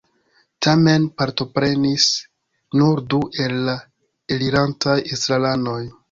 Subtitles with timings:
[0.67, 2.07] Tamen partoprenis
[2.81, 3.75] nur du el la
[4.37, 5.79] elirantaj estraranoj.